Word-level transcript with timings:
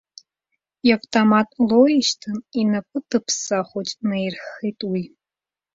Иавтомат 0.89 1.49
лоуишьҭын, 1.67 2.37
инапы 2.61 2.99
ҭыԥсаа 3.09 3.63
хәыҷы 3.67 3.97
наирххеит 4.07 4.79
уи. 4.91 5.03